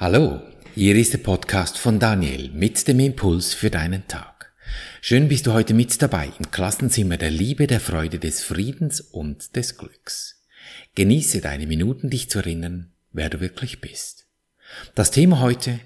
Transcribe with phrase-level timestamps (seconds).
[0.00, 0.40] Hallo,
[0.74, 4.50] hier ist der Podcast von Daniel mit dem Impuls für deinen Tag.
[5.02, 9.56] Schön bist du heute mit dabei im Klassenzimmer der Liebe, der Freude, des Friedens und
[9.56, 10.42] des Glücks.
[10.94, 14.26] Genieße deine Minuten, dich zu erinnern, wer du wirklich bist.
[14.94, 15.80] Das Thema heute,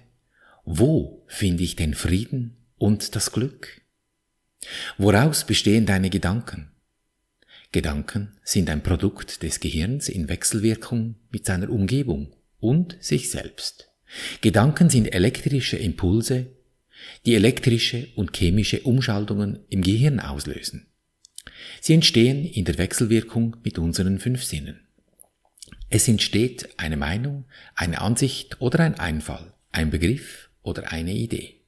[0.65, 3.81] wo finde ich den Frieden und das Glück?
[4.96, 6.71] Woraus bestehen deine Gedanken?
[7.73, 13.91] Gedanken sind ein Produkt des Gehirns in Wechselwirkung mit seiner Umgebung und sich selbst.
[14.41, 16.47] Gedanken sind elektrische Impulse,
[17.27, 20.87] die elektrische und chemische Umschaltungen im Gehirn auslösen.
[21.80, 24.80] Sie entstehen in der Wechselwirkung mit unseren fünf Sinnen.
[25.91, 31.60] Es entsteht eine Meinung, eine Ansicht oder ein Einfall, ein Begriff oder eine Idee.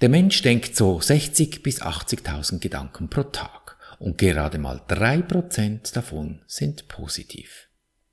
[0.00, 5.94] Der Mensch denkt so 60 bis 80.000 Gedanken pro Tag und gerade mal drei Prozent
[5.94, 7.68] davon sind positiv.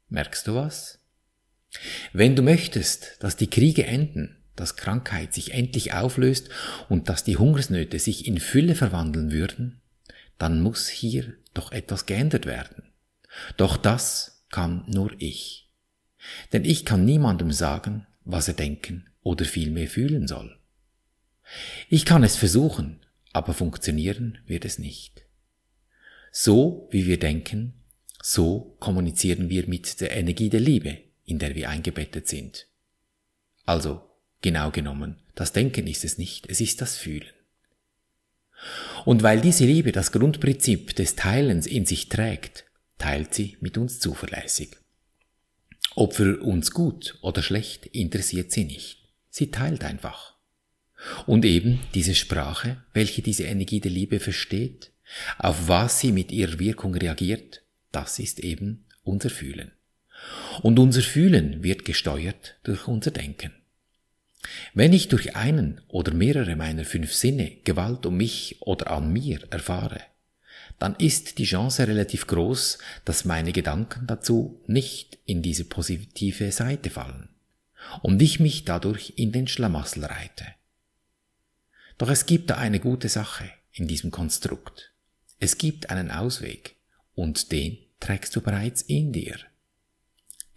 [0.09, 0.98] Merkst du was?
[2.13, 6.49] Wenn du möchtest, dass die Kriege enden, dass Krankheit sich endlich auflöst
[6.89, 9.81] und dass die Hungersnöte sich in Fülle verwandeln würden,
[10.37, 12.83] dann muss hier doch etwas geändert werden.
[13.57, 15.69] Doch das kann nur ich.
[16.51, 20.57] Denn ich kann niemandem sagen, was er denken oder vielmehr fühlen soll.
[21.87, 25.25] Ich kann es versuchen, aber funktionieren wird es nicht.
[26.31, 27.73] So wie wir denken,
[28.21, 30.99] so kommunizieren wir mit der Energie der Liebe,
[31.29, 32.67] in der wir eingebettet sind.
[33.65, 34.01] Also,
[34.41, 37.29] genau genommen, das Denken ist es nicht, es ist das Fühlen.
[39.05, 42.65] Und weil diese Liebe das Grundprinzip des Teilens in sich trägt,
[42.97, 44.75] teilt sie mit uns zuverlässig.
[45.95, 48.97] Ob für uns gut oder schlecht, interessiert sie nicht.
[49.29, 50.35] Sie teilt einfach.
[51.25, 54.91] Und eben diese Sprache, welche diese Energie der Liebe versteht,
[55.37, 59.71] auf was sie mit ihrer Wirkung reagiert, das ist eben unser Fühlen.
[60.61, 63.51] Und unser Fühlen wird gesteuert durch unser Denken.
[64.73, 69.41] Wenn ich durch einen oder mehrere meiner fünf Sinne Gewalt um mich oder an mir
[69.51, 70.01] erfahre,
[70.79, 76.89] dann ist die Chance relativ groß, dass meine Gedanken dazu nicht in diese positive Seite
[76.89, 77.29] fallen
[78.01, 80.45] und ich mich dadurch in den Schlamassel reite.
[81.97, 84.93] Doch es gibt da eine gute Sache in diesem Konstrukt.
[85.39, 86.75] Es gibt einen Ausweg
[87.13, 89.37] und den trägst du bereits in dir.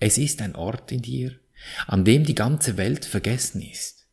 [0.04, 1.38] Es ist ein Ort in dir,
[1.86, 4.08] an dem die ganze Welt vergessen ist.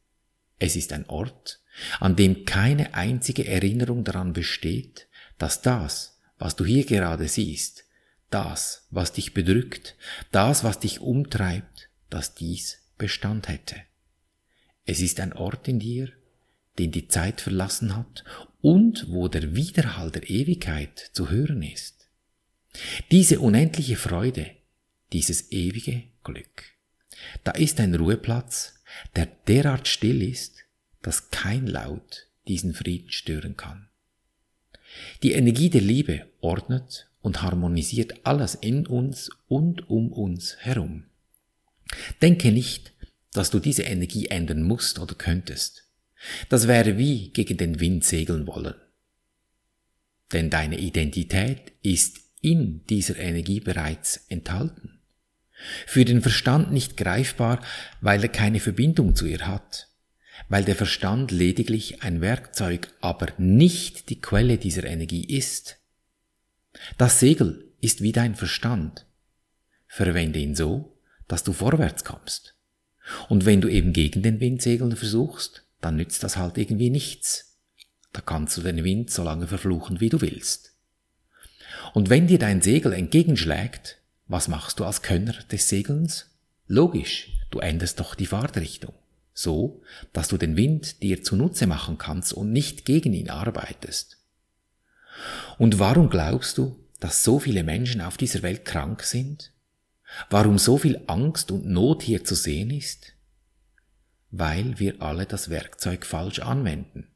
[0.60, 1.64] Es ist ein Ort,
[2.00, 5.08] an dem keine einzige Erinnerung daran besteht,
[5.40, 7.86] dass das, was du hier gerade siehst,
[8.30, 9.96] das, was dich bedrückt,
[10.32, 13.78] das, was dich umtreibt, dass dies Bestand hätte.
[14.86, 16.12] Es ist ein Ort in dir,
[16.78, 18.24] den die Zeit verlassen hat
[18.62, 22.12] und wo der Widerhall der Ewigkeit zu hören ist.
[23.10, 24.52] Diese unendliche Freude,
[25.14, 26.64] dieses ewige Glück.
[27.44, 28.76] Da ist ein Ruheplatz,
[29.16, 30.66] der derart still ist,
[31.02, 33.90] dass kein Laut diesen Frieden stören kann.
[35.24, 41.06] Die Energie der Liebe ordnet und harmonisiert alles in uns und um uns herum.
[42.22, 42.94] Denke nicht,
[43.34, 45.86] dass du diese Energie ändern musst oder könntest.
[46.50, 48.76] Das wäre wie gegen den Wind segeln wollen.
[50.32, 54.99] Denn deine Identität ist in dieser Energie bereits enthalten.
[55.86, 57.62] Für den Verstand nicht greifbar,
[58.02, 59.90] weil er keine Verbindung zu ihr hat,
[60.48, 65.78] weil der Verstand lediglich ein Werkzeug, aber nicht die Quelle dieser Energie ist.
[66.98, 69.06] Das Segel ist wie dein Verstand.
[69.88, 72.56] Verwende ihn so, dass du vorwärts kommst.
[73.28, 77.58] Und wenn du eben gegen den Wind segeln versuchst, dann nützt das halt irgendwie nichts.
[78.14, 80.76] Da kannst du den Wind so lange verfluchen, wie du willst.
[81.94, 83.99] Und wenn dir dein Segel entgegenschlägt,
[84.30, 86.30] was machst du als Könner des Segelns?
[86.68, 88.94] Logisch, du änderst doch die Fahrtrichtung.
[89.34, 89.82] So,
[90.14, 94.18] dass du den Wind dir zunutze machen kannst und nicht gegen ihn arbeitest.
[95.58, 99.52] Und warum glaubst du, dass so viele Menschen auf dieser Welt krank sind?
[100.30, 103.14] Warum so viel Angst und Not hier zu sehen ist?
[104.30, 107.08] Weil wir alle das Werkzeug falsch anwenden.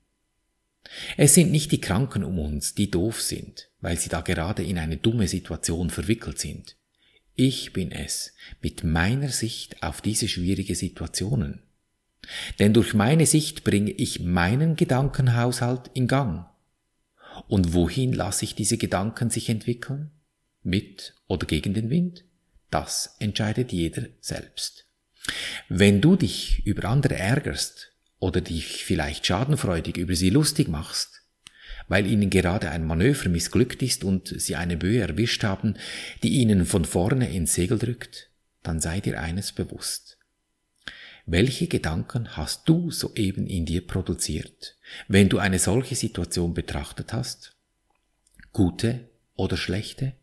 [1.16, 4.80] Es sind nicht die Kranken um uns, die doof sind, weil sie da gerade in
[4.80, 6.76] eine dumme Situation verwickelt sind.
[7.36, 11.64] Ich bin es mit meiner Sicht auf diese schwierige Situationen.
[12.60, 16.46] Denn durch meine Sicht bringe ich meinen Gedankenhaushalt in Gang.
[17.48, 20.12] Und wohin lasse ich diese Gedanken sich entwickeln?
[20.62, 22.24] Mit oder gegen den Wind?
[22.70, 24.86] Das entscheidet jeder selbst.
[25.70, 31.23] Wenn du dich über andere ärgerst oder dich vielleicht schadenfreudig über sie lustig machst,
[31.94, 35.76] weil ihnen gerade ein Manöver missglückt ist und sie eine Böe erwischt haben,
[36.24, 38.32] die ihnen von vorne ins Segel drückt,
[38.64, 40.18] dann sei dir eines bewusst.
[41.28, 44.76] welche Gedanken hast du soeben in dir produziert,
[45.08, 47.56] wenn du eine solche Situation betrachtet hast?
[48.54, 50.14] Gute oder schlechte?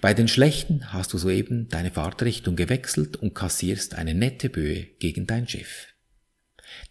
[0.00, 5.26] Bei den schlechten hast du soeben deine Fahrtrichtung gewechselt und kassierst eine nette Böe gegen
[5.26, 5.88] dein Schiff.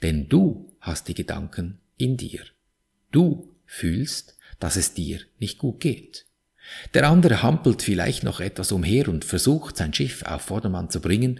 [0.01, 2.41] Denn du hast die Gedanken in dir.
[3.11, 6.25] Du fühlst, dass es dir nicht gut geht.
[6.93, 11.39] Der andere hampelt vielleicht noch etwas umher und versucht sein Schiff auf Vordermann zu bringen,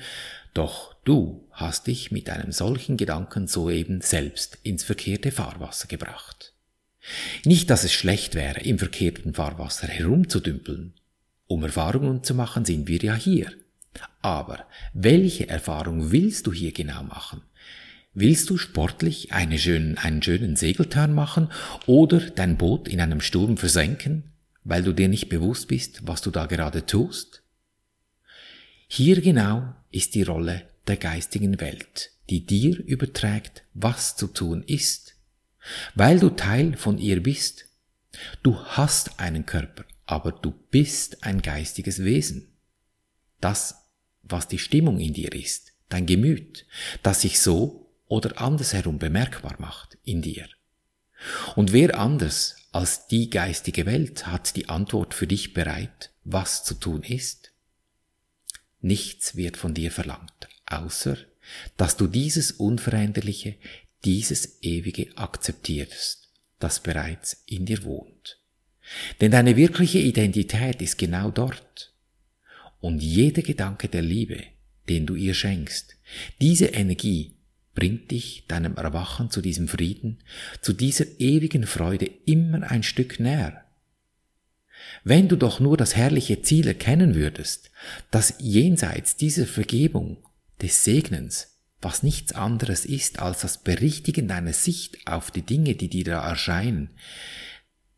[0.54, 6.54] doch du hast dich mit einem solchen Gedanken soeben selbst ins verkehrte Fahrwasser gebracht.
[7.46, 10.94] Nicht, dass es schlecht wäre, im verkehrten Fahrwasser herumzudümpeln.
[11.48, 13.52] Um Erfahrungen zu machen, sind wir ja hier.
[14.22, 17.42] Aber welche Erfahrung willst du hier genau machen?
[18.20, 21.52] Willst du sportlich eine schönen, einen schönen Segeltörn machen
[21.86, 24.32] oder dein Boot in einem Sturm versenken,
[24.64, 27.44] weil du dir nicht bewusst bist, was du da gerade tust?
[28.88, 35.14] Hier genau ist die Rolle der geistigen Welt, die dir überträgt, was zu tun ist,
[35.94, 37.66] weil du Teil von ihr bist.
[38.42, 42.48] Du hast einen Körper, aber du bist ein geistiges Wesen.
[43.42, 43.86] Das,
[44.24, 46.66] was die Stimmung in dir ist, dein Gemüt,
[47.04, 50.48] das sich so oder andersherum bemerkbar macht in dir.
[51.56, 56.76] Und wer anders als die geistige Welt hat die Antwort für dich bereit, was zu
[56.76, 57.52] tun ist?
[58.82, 61.18] Nichts wird von dir verlangt, außer
[61.78, 63.56] dass du dieses Unveränderliche,
[64.04, 68.40] dieses Ewige akzeptierst, das bereits in dir wohnt.
[69.22, 71.94] Denn deine wirkliche Identität ist genau dort.
[72.80, 74.44] Und jeder Gedanke der Liebe,
[74.88, 75.96] den du ihr schenkst,
[76.40, 77.37] diese Energie
[77.78, 80.18] bringt dich deinem Erwachen zu diesem Frieden,
[80.62, 83.64] zu dieser ewigen Freude immer ein Stück näher.
[85.04, 87.70] Wenn du doch nur das herrliche Ziel erkennen würdest,
[88.10, 90.18] dass jenseits dieser Vergebung,
[90.60, 95.88] des Segnens, was nichts anderes ist als das Berichtigen deiner Sicht auf die Dinge, die
[95.88, 96.90] dir da erscheinen,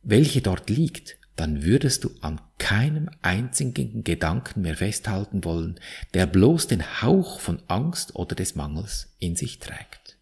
[0.03, 5.79] welche dort liegt, dann würdest du an keinem einzigen Gedanken mehr festhalten wollen,
[6.13, 10.17] der bloß den Hauch von Angst oder des Mangels in sich trägt.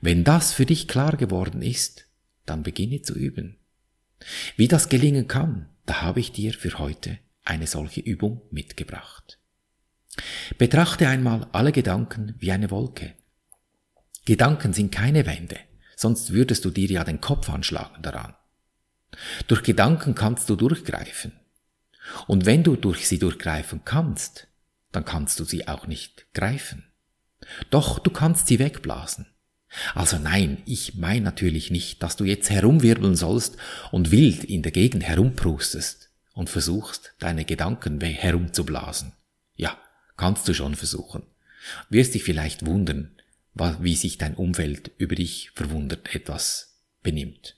[0.00, 2.06] Wenn das für dich klar geworden ist,
[2.46, 3.56] dann beginne zu üben.
[4.56, 9.40] Wie das gelingen kann, da habe ich dir für heute eine solche Übung mitgebracht.
[10.56, 13.14] Betrachte einmal alle Gedanken wie eine Wolke.
[14.24, 15.58] Gedanken sind keine Wände,
[15.96, 18.34] sonst würdest du dir ja den Kopf anschlagen daran.
[19.46, 21.32] Durch Gedanken kannst du durchgreifen.
[22.26, 24.48] Und wenn du durch sie durchgreifen kannst,
[24.92, 26.84] dann kannst du sie auch nicht greifen.
[27.70, 29.26] Doch du kannst sie wegblasen.
[29.94, 33.56] Also nein, ich meine natürlich nicht, dass du jetzt herumwirbeln sollst
[33.90, 39.12] und wild in der Gegend herumprustest und versuchst, deine Gedanken herumzublasen.
[39.56, 39.76] Ja,
[40.16, 41.24] kannst du schon versuchen.
[41.88, 43.16] Wirst dich vielleicht wundern,
[43.80, 47.56] wie sich dein Umfeld über dich verwundert etwas benimmt.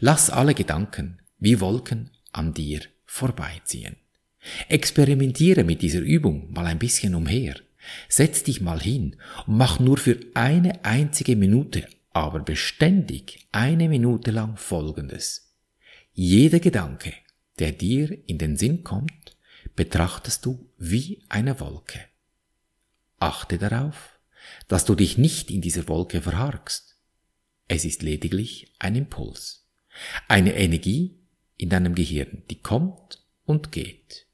[0.00, 3.96] Lass alle Gedanken wie Wolken an dir vorbeiziehen.
[4.68, 7.56] Experimentiere mit dieser Übung mal ein bisschen umher.
[8.08, 9.16] Setz dich mal hin
[9.46, 15.52] und mach nur für eine einzige Minute, aber beständig eine Minute lang Folgendes.
[16.12, 17.12] Jeder Gedanke,
[17.58, 19.36] der dir in den Sinn kommt,
[19.76, 22.00] betrachtest du wie eine Wolke.
[23.18, 24.18] Achte darauf,
[24.68, 26.96] dass du dich nicht in dieser Wolke verharkst.
[27.68, 29.63] Es ist lediglich ein Impuls.
[30.28, 31.18] Eine Energie
[31.56, 34.26] in deinem Gehirn, die kommt und geht.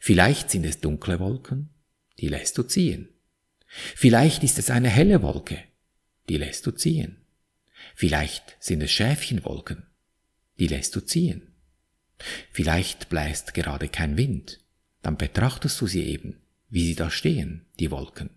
[0.00, 1.70] Vielleicht sind es dunkle Wolken,
[2.18, 3.08] die lässt du ziehen.
[3.66, 5.62] Vielleicht ist es eine helle Wolke,
[6.28, 7.24] die lässt du ziehen.
[7.94, 9.86] Vielleicht sind es Schäfchenwolken,
[10.58, 11.54] die lässt du ziehen.
[12.50, 14.60] Vielleicht bläst gerade kein Wind,
[15.02, 18.30] dann betrachtest du sie eben, wie sie da stehen, die Wolken.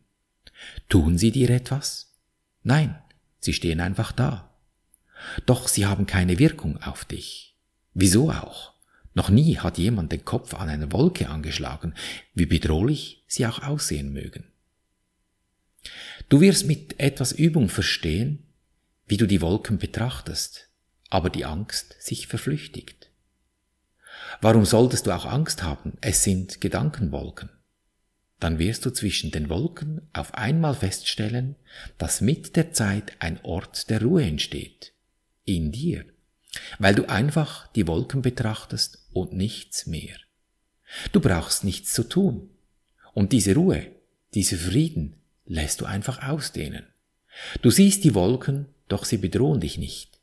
[0.89, 2.15] Tun sie dir etwas?
[2.63, 2.99] Nein,
[3.39, 4.46] sie stehen einfach da.
[5.45, 7.55] Doch sie haben keine Wirkung auf dich.
[7.93, 8.73] Wieso auch?
[9.13, 11.95] Noch nie hat jemand den Kopf an einer Wolke angeschlagen,
[12.35, 14.43] wie bedrohlich sie auch aussehen mögen.
[16.29, 18.43] Du wirst mit etwas Übung verstehen,
[19.07, 20.69] wie du die Wolken betrachtest,
[21.09, 23.09] aber die Angst sich verflüchtigt.
[24.41, 25.93] Warum solltest du auch Angst haben?
[26.01, 27.49] Es sind Gedankenwolken.
[28.39, 31.55] Dann wirst du zwischen den Wolken auf einmal feststellen,
[31.97, 34.93] dass mit der Zeit ein Ort der Ruhe entsteht,
[35.47, 36.05] in dir,
[36.77, 40.17] weil du einfach die Wolken betrachtest und nichts mehr.
[41.11, 42.49] Du brauchst nichts zu tun.
[43.13, 43.87] Und diese Ruhe,
[44.35, 46.85] diese Frieden lässt du einfach ausdehnen.
[47.61, 50.19] Du siehst die Wolken, doch sie bedrohen dich nicht.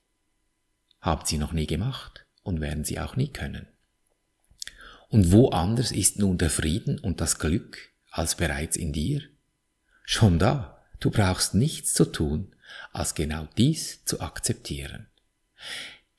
[1.00, 3.66] Habt sie noch nie gemacht und werden sie auch nie können.
[5.08, 7.78] Und wo anders ist nun der Frieden und das Glück
[8.10, 9.22] als bereits in dir?
[10.04, 12.54] Schon da, du brauchst nichts zu tun,
[12.92, 15.06] als genau dies zu akzeptieren.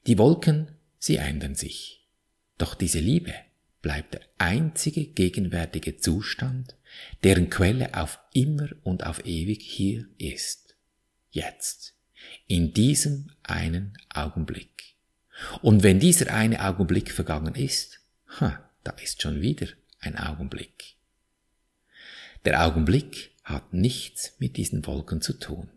[0.07, 2.07] Die Wolken, sie ändern sich.
[2.57, 3.33] Doch diese Liebe
[3.81, 6.75] bleibt der einzige gegenwärtige Zustand,
[7.23, 10.75] deren Quelle auf immer und auf ewig hier ist.
[11.29, 11.93] Jetzt.
[12.47, 14.95] In diesem einen Augenblick.
[15.61, 17.99] Und wenn dieser eine Augenblick vergangen ist,
[18.39, 19.67] ha, da ist schon wieder
[19.99, 20.95] ein Augenblick.
[22.45, 25.69] Der Augenblick hat nichts mit diesen Wolken zu tun.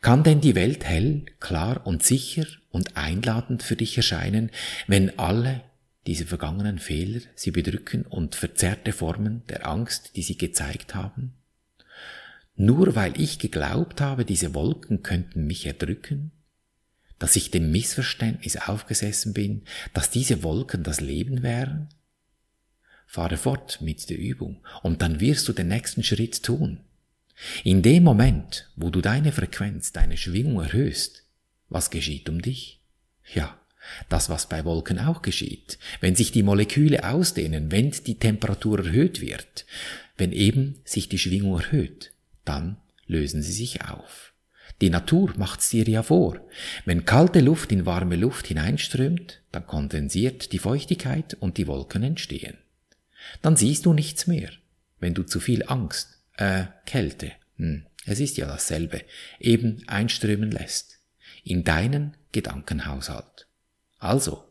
[0.00, 4.50] Kann denn die Welt hell, klar und sicher und einladend für dich erscheinen,
[4.86, 5.62] wenn alle
[6.06, 11.34] diese vergangenen Fehler sie bedrücken und verzerrte Formen der Angst, die sie gezeigt haben?
[12.54, 16.30] Nur weil ich geglaubt habe, diese Wolken könnten mich erdrücken?
[17.18, 19.62] Dass ich dem Missverständnis aufgesessen bin,
[19.94, 21.88] dass diese Wolken das Leben wären?
[23.06, 26.80] Fahre fort mit der Übung und dann wirst du den nächsten Schritt tun.
[27.64, 31.24] In dem Moment, wo du deine Frequenz, deine Schwingung erhöhst,
[31.68, 32.80] was geschieht um dich?
[33.34, 33.58] Ja,
[34.08, 35.78] das, was bei Wolken auch geschieht.
[36.00, 39.66] Wenn sich die Moleküle ausdehnen, wenn die Temperatur erhöht wird,
[40.16, 42.12] wenn eben sich die Schwingung erhöht,
[42.44, 44.32] dann lösen sie sich auf.
[44.80, 46.40] Die Natur macht's dir ja vor.
[46.84, 52.58] Wenn kalte Luft in warme Luft hineinströmt, dann kondensiert die Feuchtigkeit und die Wolken entstehen.
[53.42, 54.50] Dann siehst du nichts mehr,
[55.00, 59.02] wenn du zu viel Angst, äh, Kälte, hm, es ist ja dasselbe,
[59.40, 61.00] eben einströmen lässt.
[61.42, 63.48] In deinen Gedankenhaushalt.
[63.98, 64.44] Also,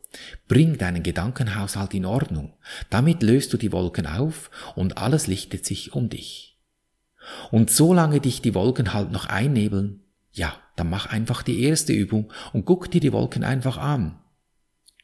[0.48, 2.54] bring deinen Gedankenhaushalt in Ordnung.
[2.89, 6.58] Damit löst du die Wolken auf und alles lichtet sich um dich.
[7.51, 10.01] Und solange dich die Wolken halt noch einnebeln,
[10.32, 14.20] ja, dann mach einfach die erste Übung und guck dir die Wolken einfach an.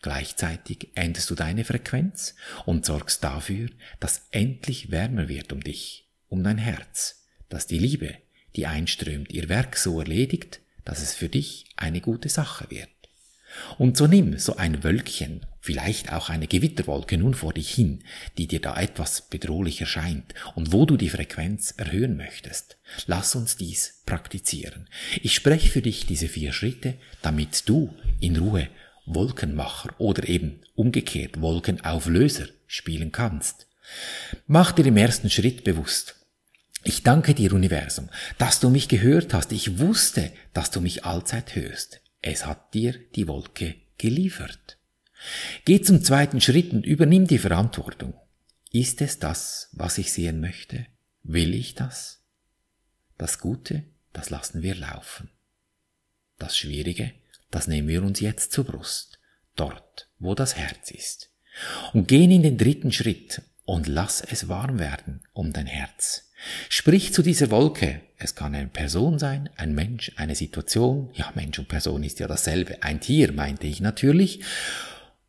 [0.01, 2.35] Gleichzeitig änderst du deine Frequenz
[2.65, 3.69] und sorgst dafür,
[3.99, 6.00] dass endlich wärmer wird um dich
[6.31, 8.15] um dein Herz, dass die Liebe,
[8.55, 12.89] die einströmt, ihr Werk so erledigt, dass es für dich eine gute Sache wird.
[13.77, 18.03] Und so nimm so ein Wölkchen, vielleicht auch eine Gewitterwolke nun vor dich hin,
[18.37, 22.77] die dir da etwas bedrohlich erscheint und wo du die Frequenz erhöhen möchtest.
[23.07, 24.87] Lass uns dies praktizieren.
[25.21, 28.69] Ich spreche für dich diese vier Schritte, damit du in Ruhe
[29.05, 33.67] Wolkenmacher oder eben umgekehrt Wolkenauflöser spielen kannst.
[34.47, 36.15] Mach dir im ersten Schritt bewusst,
[36.83, 39.51] ich danke dir, Universum, dass du mich gehört hast.
[39.51, 42.01] Ich wusste, dass du mich allzeit hörst.
[42.21, 44.77] Es hat dir die Wolke geliefert.
[45.65, 48.13] Geh zum zweiten Schritt und übernimm die Verantwortung.
[48.71, 50.87] Ist es das, was ich sehen möchte?
[51.23, 52.23] Will ich das?
[53.17, 53.83] Das Gute,
[54.13, 55.29] das lassen wir laufen.
[56.39, 57.11] Das Schwierige,
[57.51, 59.19] das nehmen wir uns jetzt zur Brust,
[59.55, 61.29] dort, wo das Herz ist.
[61.93, 66.30] Und gehen in den dritten Schritt und lass es warm werden um dein Herz.
[66.73, 67.99] Sprich zu dieser Wolke.
[68.15, 71.09] Es kann eine Person sein, ein Mensch, eine Situation.
[71.11, 72.81] Ja, Mensch und Person ist ja dasselbe.
[72.81, 74.39] Ein Tier, meinte ich natürlich.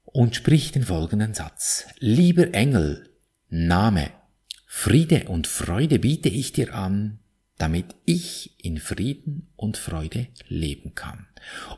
[0.04, 1.86] Und sprich den folgenden Satz.
[1.98, 3.10] Lieber Engel,
[3.48, 4.12] Name,
[4.68, 7.18] Friede und Freude biete ich dir an,
[7.58, 11.26] damit ich in Frieden und Freude leben kann.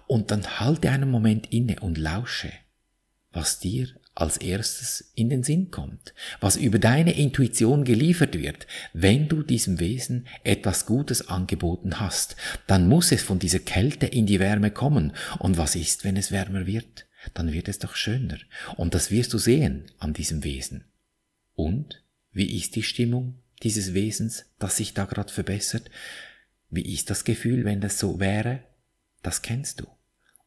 [0.06, 2.52] Und dann halte einen Moment inne und lausche,
[3.32, 8.66] was dir als erstes in den Sinn kommt, was über deine Intuition geliefert wird.
[8.92, 14.26] Wenn du diesem Wesen etwas Gutes angeboten hast, dann muss es von dieser Kälte in
[14.26, 15.12] die Wärme kommen.
[15.38, 17.06] Und was ist, wenn es wärmer wird?
[17.32, 18.38] Dann wird es doch schöner.
[18.76, 20.84] Und das wirst du sehen an diesem Wesen.
[21.54, 22.02] Und
[22.32, 25.90] wie ist die Stimmung dieses Wesens, das sich da gerade verbessert?
[26.70, 28.60] Wie ist das Gefühl, wenn das so wäre?
[29.22, 29.86] Das kennst du.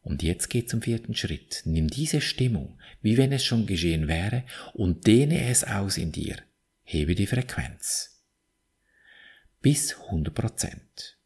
[0.08, 1.60] Und jetzt geht zum vierten Schritt.
[1.66, 6.36] Nimm diese Stimmung, wie wenn es schon geschehen wäre, und dehne es aus in dir.
[6.82, 8.22] Hebe die Frequenz.
[9.60, 11.18] Bis 100 Prozent.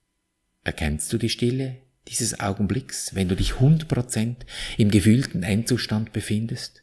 [0.64, 1.76] Erkennst du die Stille
[2.08, 4.46] dieses Augenblicks, wenn du dich 100 Prozent
[4.76, 6.82] im gefühlten Endzustand befindest?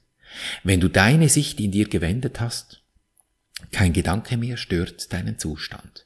[0.63, 2.81] Wenn du deine Sicht in dir gewendet hast?
[3.73, 6.05] Kein Gedanke mehr stört deinen Zustand.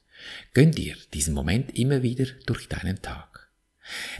[0.56, 3.33] Gönn dir diesen Moment immer wieder durch deinen Tag.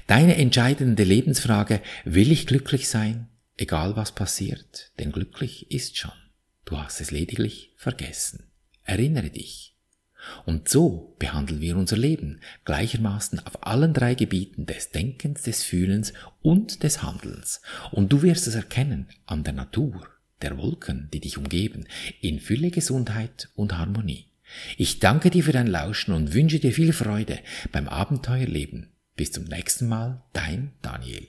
[0.08, 6.12] Deine entscheidende Lebensfrage, will ich glücklich sein, egal was passiert, denn glücklich ist schon.
[6.66, 8.52] Du hast es lediglich vergessen.
[8.84, 9.76] Erinnere dich.
[10.46, 16.14] Und so behandeln wir unser Leben gleichermaßen auf allen drei Gebieten des Denkens, des Fühlens
[16.42, 17.62] und des Handelns.
[17.92, 20.08] Und du wirst es erkennen an der Natur,
[20.42, 21.86] der Wolken, die dich umgeben,
[22.22, 24.28] in Fülle Gesundheit und Harmonie.
[24.78, 27.40] Ich danke dir für dein Lauschen und wünsche dir viel Freude
[27.72, 31.28] beim Abenteuerleben bis zum nächsten Mal, dein Daniel.